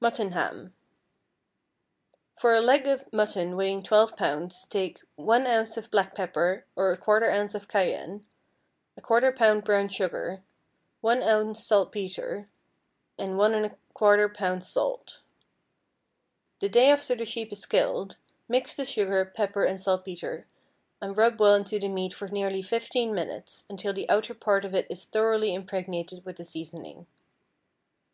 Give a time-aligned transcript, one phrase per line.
[0.00, 0.74] MUTTON HAM.
[2.38, 6.94] For a leg of mutton weighing 12 lbs., take— 1 ounce of black pepper, or
[6.94, 8.22] ½ ounce of cayenne,
[9.00, 9.64] ¼ lb.
[9.64, 10.42] brown sugar,
[11.00, 12.50] 1 ounce saltpetre,
[13.18, 14.62] 1¼ lb.
[14.62, 15.22] salt.
[16.60, 20.44] The day after the sheep is killed, mix the sugar, pepper, and saltpetre,
[21.00, 24.74] and rub well into the meat for nearly fifteen minutes, until the outer part of
[24.74, 27.06] it is thoroughly impregnated with the seasoning.